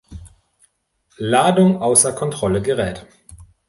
[1.19, 3.05] Ladung außer Kontrolle gerät.